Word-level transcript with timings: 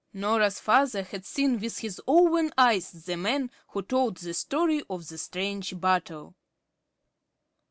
Norah's 0.13 0.59
father 0.59 1.03
had 1.03 1.27
seen 1.27 1.59
with 1.59 1.77
his 1.77 2.01
own 2.07 2.49
eyes 2.57 2.89
the 3.05 3.15
man 3.15 3.51
who 3.67 3.83
told 3.83 4.17
the 4.17 4.33
story 4.33 4.81
of 4.89 5.07
the 5.07 5.17
strange 5.19 5.79
battle. 5.79 6.35